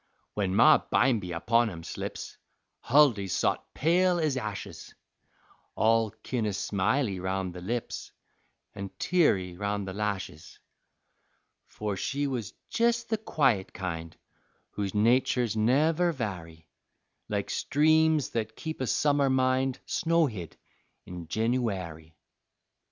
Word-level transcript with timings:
When 0.33 0.55
Ma 0.55 0.79
bimeby 0.79 1.31
upon 1.31 1.69
'em 1.69 1.83
slips, 1.83 2.35
Huldy 2.85 3.27
sot 3.27 3.71
pale 3.75 4.17
ez 4.19 4.35
ashes, 4.35 4.95
All 5.75 6.09
kin' 6.23 6.47
o' 6.47 6.51
smily 6.53 7.19
roun' 7.21 7.51
the 7.51 7.61
lips 7.61 8.11
An' 8.73 8.89
teary 8.97 9.55
roun' 9.55 9.85
the 9.85 9.93
lashes. 9.93 10.57
For 11.67 11.95
she 11.95 12.25
was 12.25 12.51
jes' 12.75 13.03
the 13.03 13.17
quiet 13.19 13.73
kind 13.75 14.17
Whose 14.71 14.95
naturs 14.95 15.55
never 15.55 16.11
vary, 16.11 16.67
Like 17.29 17.51
streams 17.51 18.31
that 18.31 18.55
keep 18.55 18.81
a 18.81 18.87
summer 18.87 19.29
mind 19.29 19.77
Snowhid 19.85 20.53
in 21.05 21.27
Jenooary. 21.27 22.15